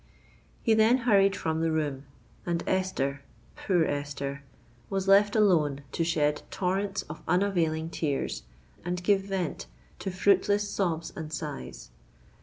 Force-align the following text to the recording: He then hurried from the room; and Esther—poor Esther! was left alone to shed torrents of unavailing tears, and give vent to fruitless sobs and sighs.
He 0.63 0.73
then 0.73 0.97
hurried 1.05 1.35
from 1.35 1.61
the 1.61 1.71
room; 1.71 2.05
and 2.43 2.63
Esther—poor 2.65 3.83
Esther! 3.85 4.41
was 4.89 5.07
left 5.07 5.35
alone 5.35 5.83
to 5.91 6.03
shed 6.03 6.41
torrents 6.49 7.03
of 7.03 7.21
unavailing 7.27 7.91
tears, 7.91 8.41
and 8.83 9.03
give 9.03 9.21
vent 9.21 9.67
to 9.99 10.09
fruitless 10.09 10.67
sobs 10.69 11.13
and 11.15 11.31
sighs. 11.31 11.91